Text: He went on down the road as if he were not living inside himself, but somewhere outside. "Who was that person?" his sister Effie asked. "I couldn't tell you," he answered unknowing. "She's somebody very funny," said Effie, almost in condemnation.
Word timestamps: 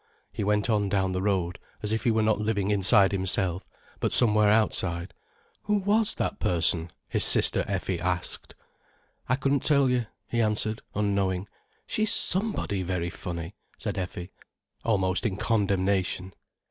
He 0.33 0.43
went 0.43 0.67
on 0.67 0.89
down 0.89 1.11
the 1.11 1.21
road 1.21 1.59
as 1.83 1.91
if 1.91 2.05
he 2.05 2.09
were 2.09 2.23
not 2.23 2.39
living 2.39 2.71
inside 2.71 3.11
himself, 3.11 3.69
but 3.99 4.11
somewhere 4.11 4.49
outside. 4.49 5.13
"Who 5.65 5.75
was 5.77 6.15
that 6.15 6.39
person?" 6.39 6.89
his 7.07 7.23
sister 7.23 7.63
Effie 7.67 7.99
asked. 7.99 8.55
"I 9.29 9.35
couldn't 9.35 9.61
tell 9.61 9.91
you," 9.91 10.07
he 10.27 10.41
answered 10.41 10.81
unknowing. 10.95 11.47
"She's 11.85 12.11
somebody 12.11 12.81
very 12.81 13.11
funny," 13.11 13.53
said 13.77 13.95
Effie, 13.99 14.31
almost 14.83 15.23
in 15.23 15.37
condemnation. 15.37 16.33